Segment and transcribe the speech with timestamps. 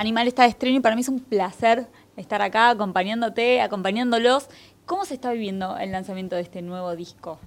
[0.00, 4.48] Animal está de estreno y para mí es un placer estar acá acompañándote, acompañándolos.
[4.86, 7.38] ¿Cómo se está viviendo el lanzamiento de este nuevo disco?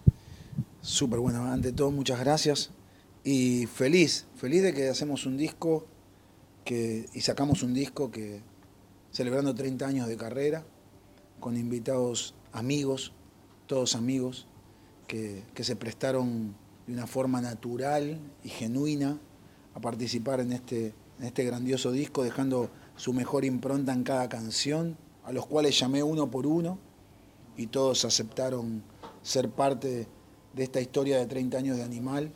[0.79, 2.69] Súper bueno, ante todo muchas gracias
[3.23, 5.87] y feliz, feliz de que hacemos un disco
[6.63, 8.41] que, y sacamos un disco que
[9.09, 10.63] celebrando 30 años de carrera,
[11.39, 13.13] con invitados amigos,
[13.65, 14.45] todos amigos,
[15.07, 16.53] que, que se prestaron
[16.85, 19.17] de una forma natural y genuina
[19.73, 24.97] a participar en este, en este grandioso disco, dejando su mejor impronta en cada canción,
[25.23, 26.77] a los cuales llamé uno por uno
[27.55, 28.83] y todos aceptaron
[29.21, 30.05] ser parte
[30.53, 32.29] de esta historia de 30 años de Animal,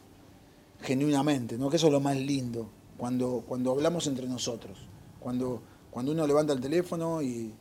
[0.79, 1.69] genuinamente, ¿no?
[1.69, 4.79] que eso es lo más lindo, cuando, cuando hablamos entre nosotros,
[5.19, 5.61] cuando,
[5.91, 7.53] cuando uno levanta el teléfono y,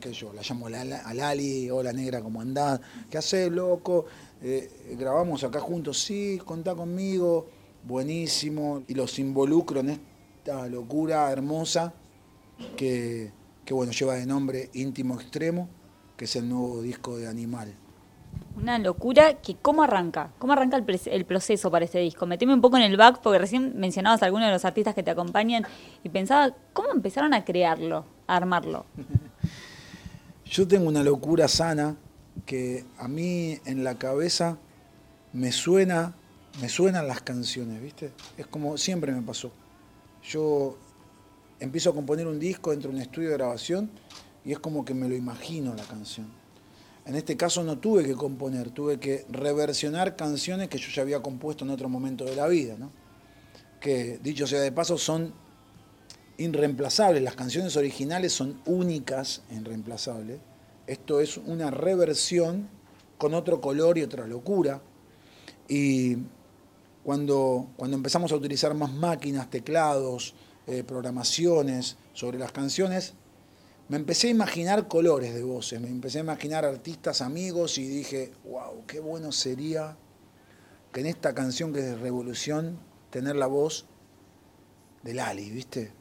[0.00, 2.80] qué yo, la llamo a Lali, hola negra, ¿cómo andás?
[3.10, 4.06] ¿Qué haces, loco?
[4.40, 7.48] Eh, grabamos acá juntos, sí, contá conmigo,
[7.86, 10.13] buenísimo, y los involucro en
[10.44, 11.94] esta locura hermosa
[12.76, 13.32] que,
[13.64, 15.70] que bueno, lleva de nombre Íntimo Extremo,
[16.18, 17.74] que es el nuevo disco de Animal.
[18.54, 22.26] Una locura que cómo arranca, cómo arranca el, proceso para este disco.
[22.26, 25.02] Meteme un poco en el back porque recién mencionabas a algunos de los artistas que
[25.02, 25.64] te acompañan
[26.02, 28.84] y pensaba cómo empezaron a crearlo, a armarlo.
[30.44, 31.96] Yo tengo una locura sana
[32.44, 34.58] que a mí en la cabeza
[35.32, 36.12] me suena,
[36.60, 38.12] me suenan las canciones, ¿viste?
[38.36, 39.50] Es como siempre me pasó.
[40.24, 40.76] Yo
[41.60, 43.90] empiezo a componer un disco dentro de un estudio de grabación
[44.44, 46.26] y es como que me lo imagino la canción.
[47.06, 51.20] En este caso no tuve que componer, tuve que reversionar canciones que yo ya había
[51.20, 52.90] compuesto en otro momento de la vida, ¿no?
[53.84, 55.34] que dicho sea de paso son
[56.38, 60.38] irreemplazables, las canciones originales son únicas e irreemplazables.
[60.86, 62.68] Esto es una reversión
[63.18, 64.80] con otro color y otra locura.
[65.68, 66.16] Y
[67.04, 70.34] cuando, cuando empezamos a utilizar más máquinas, teclados,
[70.66, 73.14] eh, programaciones sobre las canciones,
[73.88, 78.32] me empecé a imaginar colores de voces, me empecé a imaginar artistas amigos y dije,
[78.44, 79.96] wow, qué bueno sería
[80.92, 82.78] que en esta canción que es de Revolución,
[83.10, 83.84] tener la voz
[85.02, 85.92] de Lali, ¿viste?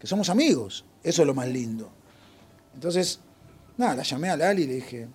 [0.00, 1.90] Que somos amigos, eso es lo más lindo.
[2.72, 3.20] Entonces,
[3.76, 5.08] nada, la llamé a Lali y le dije,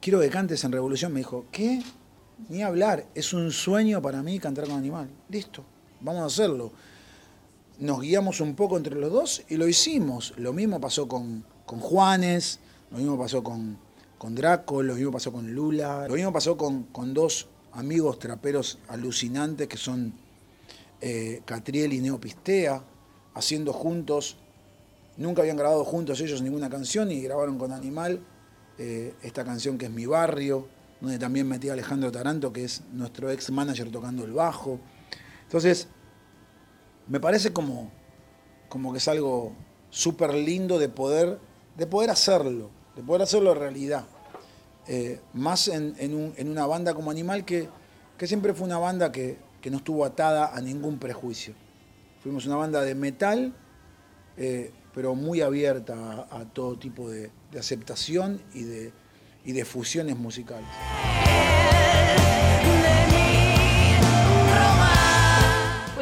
[0.00, 1.12] quiero que cantes en Revolución.
[1.12, 1.82] Me dijo, ¿qué?
[2.48, 5.08] Ni hablar, es un sueño para mí cantar con Animal.
[5.28, 5.64] Listo,
[6.00, 6.72] vamos a hacerlo
[7.78, 10.34] nos guiamos un poco entre los dos y lo hicimos.
[10.36, 12.60] Lo mismo pasó con, con Juanes,
[12.90, 13.78] lo mismo pasó con,
[14.18, 18.78] con, Draco, lo mismo pasó con Lula, lo mismo pasó con, con dos amigos traperos
[18.88, 20.12] alucinantes que son
[21.00, 22.82] eh, Catriel y Neopistea,
[23.34, 24.36] haciendo juntos,
[25.16, 28.20] nunca habían grabado juntos ellos ninguna canción y grabaron con Animal
[28.78, 30.66] eh, esta canción que es Mi Barrio,
[31.00, 34.80] donde también metí a Alejandro Taranto, que es nuestro ex manager tocando el bajo.
[35.44, 35.88] Entonces,
[37.06, 37.90] me parece como,
[38.68, 39.52] como que es algo
[39.90, 41.38] súper lindo de poder,
[41.76, 44.04] de poder hacerlo, de poder hacerlo realidad.
[44.86, 47.68] Eh, más en, una banda como Animal que,
[48.16, 49.38] que siempre fue una banda que,
[49.70, 51.52] no estuvo atada a ningún prejuicio.
[52.22, 53.52] Fuimos una banda de metal,
[54.38, 58.92] eh, pero muy abierta a, todo tipo de, aceptación y de,
[59.48, 60.68] y de fusiones musicales.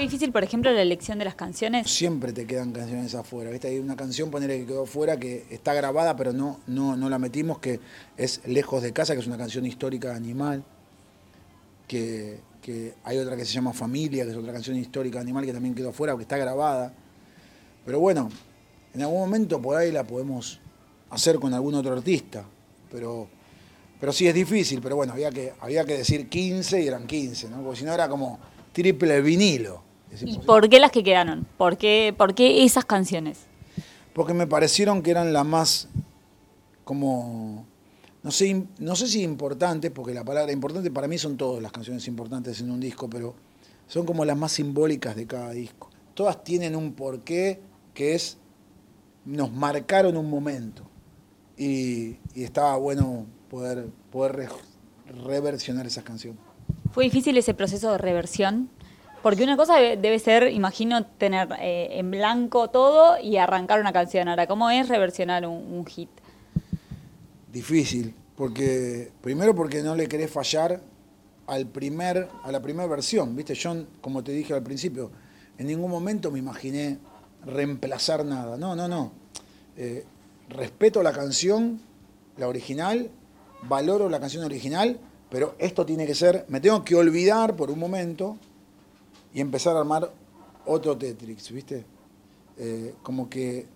[0.06, 1.90] difícil, por ejemplo, la elección de las canciones?
[1.90, 3.50] Siempre te quedan canciones afuera.
[3.50, 3.68] ¿viste?
[3.68, 7.18] Hay una canción, ponerle que quedó fuera, que está grabada, pero no, no, no la
[7.18, 7.80] metimos, que
[8.16, 10.64] es Lejos de Casa, que es una canción histórica animal.
[11.88, 15.52] Que, que hay otra que se llama Familia, que es otra canción histórica animal, que
[15.52, 16.92] también quedó fuera, que está grabada.
[17.84, 18.28] Pero bueno,
[18.94, 20.60] en algún momento por ahí la podemos
[21.10, 22.44] hacer con algún otro artista.
[22.90, 23.28] Pero,
[24.00, 27.48] pero sí es difícil, pero bueno, había que, había que decir 15 y eran 15,
[27.48, 27.62] ¿no?
[27.62, 28.38] Porque si no era como
[28.72, 29.82] triple vinilo.
[30.20, 31.46] ¿Y por qué las que quedaron?
[31.56, 33.40] ¿Por qué, ¿Por qué esas canciones?
[34.12, 35.88] Porque me parecieron que eran las más
[36.84, 37.66] como
[38.26, 41.70] no sé, no sé si importantes, porque la palabra importante para mí son todas las
[41.70, 43.36] canciones importantes en un disco, pero
[43.86, 45.90] son como las más simbólicas de cada disco.
[46.12, 47.60] Todas tienen un porqué
[47.94, 48.36] que es,
[49.24, 50.82] nos marcaron un momento.
[51.56, 53.26] Y, estaba bueno
[53.56, 54.50] poder, poder
[55.24, 56.38] reversionar esas canciones.
[56.92, 58.68] ¿Fue difícil ese proceso de reversión?
[59.22, 64.28] Porque una cosa debe ser, imagino, tener eh, en blanco todo y arrancar una canción.
[64.28, 66.10] Ahora, ¿cómo es reversionar un, hit?
[67.50, 70.82] Difícil, porque primero porque no le querés fallar
[71.46, 73.34] al primer, a la primera versión.
[73.34, 75.10] Viste, yo, como te dije al principio,
[75.56, 76.98] en ningún momento me imaginé
[77.46, 78.58] reemplazar nada.
[78.58, 79.12] No, no, no.
[79.78, 80.04] Eh,
[80.50, 81.80] respeto la canción,
[82.36, 83.10] la original,
[83.68, 84.98] valoro la canción original,
[85.30, 88.36] pero esto tiene que ser, me tengo que olvidar por un momento
[89.34, 90.12] y empezar a armar
[90.64, 91.84] otro Tetrix, ¿viste?
[92.58, 93.66] Eh, como que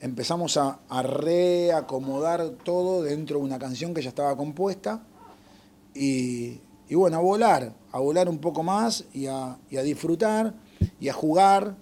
[0.00, 5.02] empezamos a, a, reacomodar todo dentro de una canción que ya estaba compuesta
[5.94, 10.54] y, y bueno, a volar, a volar un poco más y a, y a disfrutar
[11.00, 11.76] y a jugar,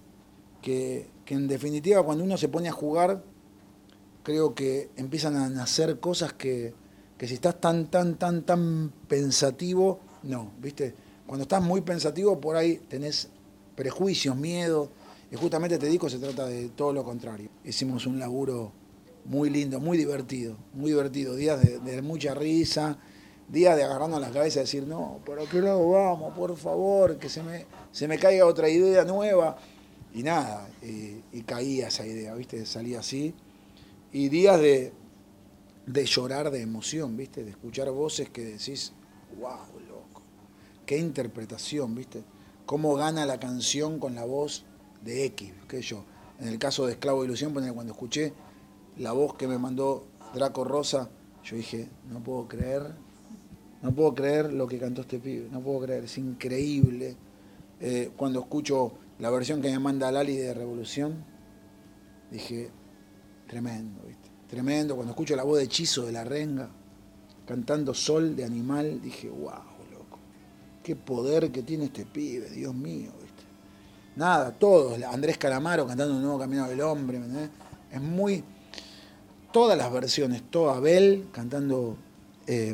[0.61, 3.23] que, que, en definitiva cuando uno se pone a jugar,
[4.23, 6.73] creo que empiezan a nacer cosas que,
[7.17, 10.93] que si estás tan, tan, tan, tan pensativo, no, ¿viste?
[11.25, 13.29] Cuando estás muy pensativo, por ahí tenés
[13.75, 14.89] prejuicios, miedo,
[15.31, 17.49] y justamente este disco se trata de todo lo contrario.
[17.65, 18.71] Hicimos un laburo
[19.25, 22.97] muy lindo, muy divertido, muy divertido, días de, mucha risa,
[23.49, 26.33] días de agarrarnos la cabeza y decir, no, ¿por qué lado vamos?
[26.33, 29.57] Por favor, que se me, se me caiga otra idea nueva.
[30.13, 32.65] Y nada, y caía esa idea, ¿viste?
[32.65, 33.35] Salía así.
[34.13, 34.93] Y días de,
[35.87, 37.43] de llorar de emoción, ¿viste?
[37.43, 38.91] De escuchar voces que decís,
[39.39, 40.21] wow, loco,
[40.85, 42.23] qué interpretación, ¿viste?
[42.65, 44.65] Cómo gana la canción con la voz
[45.03, 46.03] de X, qué yo.
[46.39, 48.33] En el caso de Esclavo de Ilusión, cuando escuché
[48.97, 51.09] la voz que me mandó Draco Rosa,
[51.43, 52.93] yo dije, no puedo creer,
[53.81, 57.15] no puedo creer lo que cantó este pibe, no puedo creer, es increíble.
[57.79, 61.23] Eh, cuando escucho la versión que me manda Lali de Revolución,
[62.29, 62.71] dije,
[63.47, 64.26] tremendo, ¿viste?
[64.49, 64.95] Tremendo.
[64.95, 66.69] Cuando escucho la voz de Hechizo de la Renga,
[67.45, 70.19] cantando Sol de Animal, dije, wow, loco,
[70.83, 73.43] qué poder que tiene este pibe, Dios mío, ¿viste?
[74.15, 77.49] Nada, todos, Andrés Calamaro cantando Un Nuevo Camino del Hombre, ¿me
[77.91, 78.43] Es muy.
[79.51, 81.97] Todas las versiones, todo Abel cantando.
[82.47, 82.73] Eh,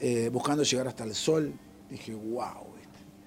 [0.00, 1.52] eh, buscando llegar hasta el sol,
[1.90, 2.68] dije, wow,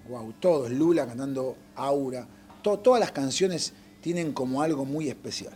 [0.08, 2.28] wow, todos, Lula cantando Aura,
[2.62, 5.54] to, todas las canciones tienen como algo muy especial.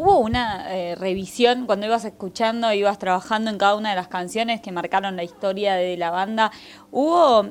[0.00, 4.60] ¿Hubo una eh, revisión cuando ibas escuchando, ibas trabajando en cada una de las canciones
[4.60, 6.52] que marcaron la historia de la banda?
[6.92, 7.48] ¿Hubo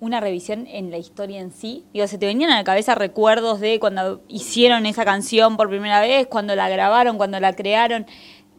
[0.00, 1.84] una revisión en la historia en sí?
[1.92, 6.00] Digo, ¿se te venían a la cabeza recuerdos de cuando hicieron esa canción por primera
[6.00, 8.06] vez, cuando la grabaron, cuando la crearon?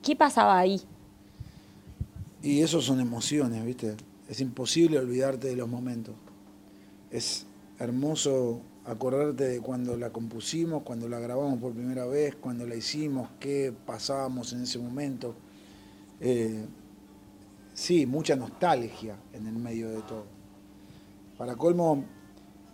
[0.01, 0.79] ¿Qué pasaba ahí?
[2.41, 3.97] Y eso son emociones, ¿viste?
[4.29, 6.15] Es imposible olvidarte de los momentos.
[7.09, 7.45] Es
[7.79, 13.29] hermoso acordarte de cuando la compusimos, cuando la grabamos por primera vez, cuando la hicimos,
[13.39, 15.35] qué pasábamos en ese momento.
[16.19, 16.65] Eh,
[17.73, 20.25] sí, mucha nostalgia en el medio de todo.
[21.37, 22.03] Para colmo,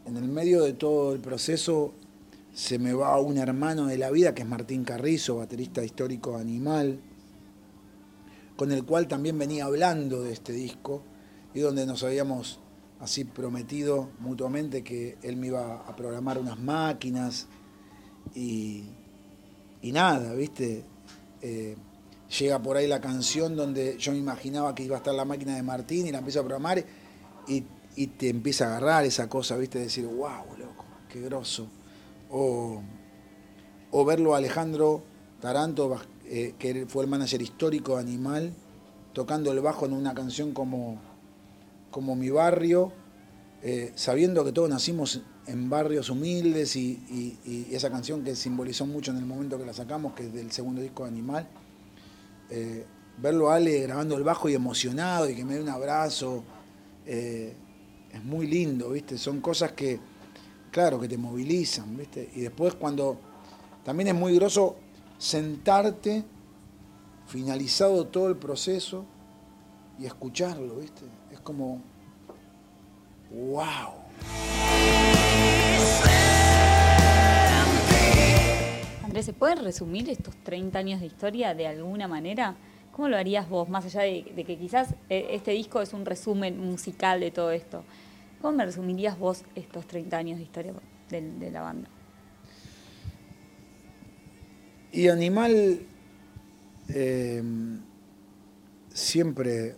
[0.06, 1.94] en el medio de todo el proceso
[2.54, 7.00] se me va un hermano de la vida que es Martín Carrizo, baterista histórico Animal,
[8.56, 11.04] con el cual también venía hablando de este disco
[11.54, 12.60] y donde nos habíamos
[13.00, 17.48] así prometido mutuamente que él me iba a programar unas máquinas
[18.34, 18.86] y,
[19.82, 20.84] y nada, ¿viste?
[21.42, 21.76] Eh,
[22.40, 25.56] llega por ahí la canción donde yo me imaginaba que iba a estar la máquina
[25.56, 26.84] de Martín y la empiezo a programar
[27.48, 27.64] y,
[27.96, 29.80] y te empieza a agarrar esa cosa, ¿viste?
[29.80, 31.68] Decir, wow, loco, qué grosso.
[32.30, 32.82] O,
[33.92, 35.04] o verlo a Alejandro
[35.40, 38.54] Taranto eh, que fue el manager histórico de Animal,
[39.14, 41.00] tocando el bajo en una canción como,
[41.92, 42.92] como Mi Barrio,
[43.62, 49.12] eh, sabiendo que todos nacimos en barrios humildes y, y, esa canción que simbolizó mucho
[49.12, 51.48] en el momento que la sacamos, que es del segundo disco de Animal,
[52.50, 52.86] eh,
[53.18, 56.44] verlo a Ale grabando el bajo y emocionado y que me dé un abrazo,
[57.06, 57.54] eh,
[58.12, 59.18] es muy lindo, ¿viste?
[59.18, 60.00] Son cosas que,
[60.72, 62.30] claro, que te movilizan, ¿viste?
[62.36, 63.18] Y después cuando,
[63.84, 64.76] también es muy groso
[65.18, 66.24] sentarte,
[67.28, 69.06] finalizado todo el proceso,
[70.00, 71.06] y escucharlo, ¿viste?
[71.32, 71.82] Es como,
[73.32, 73.94] wow.
[79.04, 82.56] Andrés, ¿se pueden resumir estos 30 años de historia de alguna manera?
[82.92, 86.06] ¿Cómo lo harías vos, más allá de, de, que quizás eh, este disco es un
[86.06, 87.84] resumen musical de todo esto?
[88.42, 90.74] ¿Cómo me resumirías vos estos 30 años de historia
[91.10, 91.90] de, de la banda?
[94.92, 95.82] Y Animal
[96.90, 97.44] eh,
[98.94, 99.76] siempre,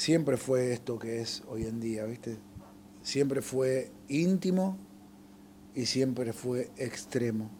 [0.00, 2.38] siempre fue esto que es hoy en día, ¿viste?
[3.02, 4.78] Siempre fue íntimo
[5.74, 7.50] y siempre fue extremo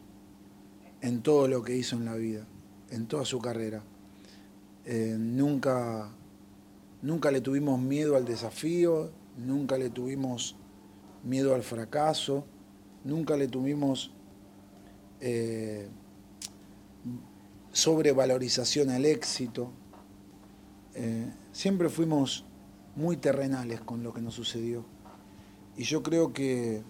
[1.03, 2.47] en todo lo que hizo en la vida,
[2.89, 3.83] en toda su carrera.
[4.87, 6.11] Eh, nunca,
[7.03, 10.57] nunca le tuvimos miedo al desafío, nunca le tuvimos
[11.23, 12.47] miedo al fracaso,
[13.05, 14.13] nunca le tuvimos
[15.21, 15.89] eh,
[17.71, 19.73] sobrevalorización al éxito.
[20.95, 22.45] Eh, siempre fuimos
[22.97, 24.85] muy terrenales con lo que nos sucedió.
[25.77, 26.83] Y yo creo que,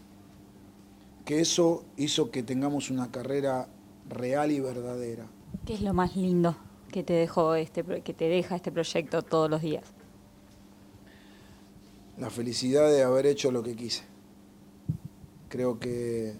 [1.24, 3.68] que eso hizo que tengamos una carrera
[4.08, 5.26] real y verdadera.
[5.64, 6.56] ¿Qué es lo más lindo
[6.90, 9.84] que te dejó este que te deja este proyecto todos los días?
[12.18, 14.04] La felicidad de haber hecho lo que quise.
[15.48, 16.34] Creo que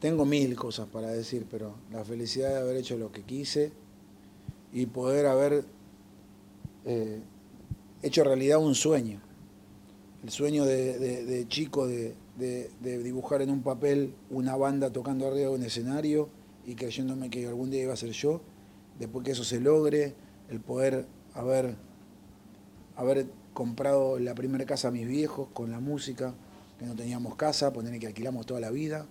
[0.00, 3.72] tengo mil cosas para decir, pero la felicidad de haber hecho lo que quise
[4.72, 5.64] y poder haber
[6.84, 7.20] eh,
[8.02, 9.20] hecho realidad un sueño.
[10.22, 12.14] El sueño de, chico de,
[12.80, 16.28] dibujar en un papel una banda tocando arriba de un escenario
[16.64, 18.40] y creyéndome que algún día iba a ser yo.
[18.98, 20.14] Después que eso se logre,
[20.48, 21.76] el poder haber,
[22.94, 26.34] haber comprado la primera casa a mis viejos con la música,
[26.78, 29.06] que no teníamos casa, poner que alquilamos toda la vida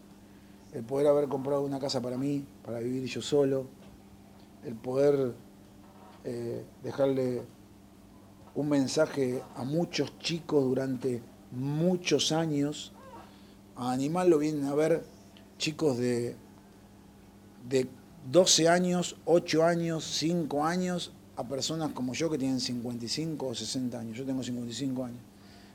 [0.74, 3.66] el poder haber comprado una casa para mí, para vivir yo solo,
[4.64, 5.34] el poder
[6.24, 7.42] eh, dejarle
[8.56, 12.92] un mensaje a muchos chicos durante muchos años.
[13.76, 15.04] A Animal lo vienen a ver
[15.58, 16.36] chicos de,
[17.68, 17.88] de
[18.32, 24.00] 12 años, 8 años, 5 años, a personas como yo que tienen 55 o 60
[24.00, 24.18] años.
[24.18, 25.20] Yo tengo 55 años.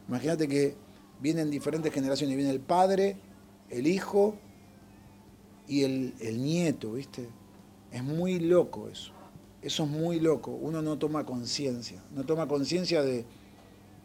[0.09, 0.77] Imagínate que
[1.21, 3.17] vienen diferentes generaciones, viene el padre,
[3.71, 4.37] el hijo
[5.67, 7.29] y el, nieto, ¿viste?
[7.91, 9.13] Es muy loco eso.
[9.67, 10.53] Eso es muy loco.
[10.53, 12.01] Uno no toma conciencia.
[12.15, 13.25] No toma conciencia de,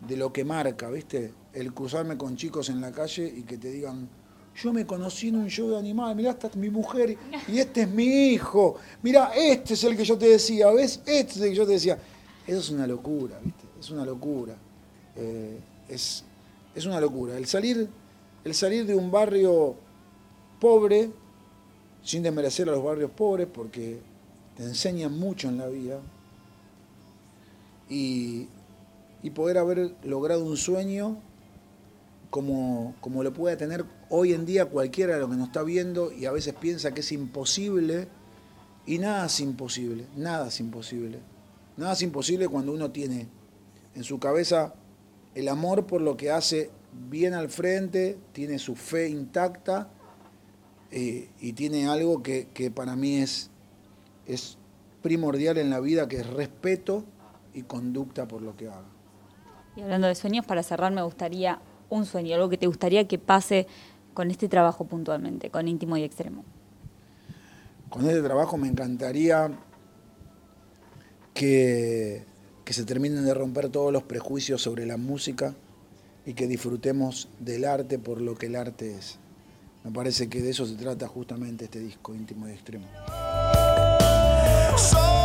[0.10, 1.36] lo que marca, ¿viste?
[1.54, 4.10] El cruzarme con chicos en la calle y que te digan,
[4.56, 7.16] yo me conocí en un show de animal, mirá, esta es mi mujer
[7.48, 8.78] y este es mi hijo.
[9.04, 11.00] Mirá, este es el que yo te decía, ¿ves?
[11.06, 12.00] Este es el que yo te decía.
[12.48, 13.66] Eso es una locura, ¿viste?
[13.80, 14.56] Es una locura.
[15.16, 16.24] Eh, es,
[16.74, 17.38] es una locura.
[17.38, 17.88] El salir,
[18.44, 19.76] el salir de un barrio
[20.60, 21.12] pobre
[22.02, 24.10] sin desmerecer a los barrios pobres porque
[24.56, 26.00] te enseñan mucho en la vida
[27.90, 28.48] y,
[29.36, 31.18] poder haber logrado un sueño
[32.30, 36.12] como, como lo puede tener hoy en día cualquiera de los que nos está viendo
[36.12, 38.08] y a veces piensa que es imposible
[38.86, 41.20] y nada es imposible, nada es imposible.
[41.78, 43.28] Nada es imposible cuando uno tiene
[43.96, 44.74] en su cabeza
[45.36, 46.70] el amor por lo que hace
[47.10, 49.90] bien al frente, tiene su fe intacta
[50.92, 53.50] eh, y tiene algo que, para mí es,
[54.26, 54.58] es
[55.02, 57.04] primordial en la vida, que es respeto
[57.54, 58.86] y conducta por lo que haga.
[59.76, 61.60] Y hablando de sueños, para cerrar me gustaría
[61.90, 63.68] un sueño, algo que te gustaría que pase
[64.14, 66.44] con este trabajo puntualmente, con íntimo y extremo.
[67.90, 69.52] Con este trabajo me encantaría
[71.34, 72.26] que,
[72.64, 75.56] que se terminen de romper todos los prejuicios sobre la música
[76.26, 79.20] y que disfrutemos del arte por lo que el arte es.
[79.84, 82.86] Me parece que de eso se trata justamente este disco íntimo y extremo.
[84.78, 85.21] So